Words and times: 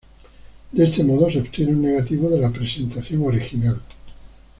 De 0.71 0.83
este 0.83 1.03
modo 1.03 1.29
se 1.31 1.39
obtiene 1.41 1.73
un 1.73 1.83
"negativo 1.83 2.27
de 2.31 2.39
la 2.39 2.49
presentación 2.49 3.23
original". 3.23 3.79